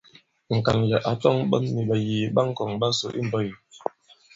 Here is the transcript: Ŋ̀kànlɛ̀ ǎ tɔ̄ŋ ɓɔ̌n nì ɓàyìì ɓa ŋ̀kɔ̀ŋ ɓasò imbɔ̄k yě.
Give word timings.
Ŋ̀kànlɛ̀ 0.55 1.03
ǎ 1.11 1.13
tɔ̄ŋ 1.21 1.35
ɓɔ̌n 1.49 1.63
nì 1.73 1.81
ɓàyìì 1.89 2.19
ɓa 2.35 2.41
ŋ̀kɔ̀ŋ 2.47 2.71
ɓasò 2.79 3.07
imbɔ̄k 3.19 3.41
yě. 3.47 3.55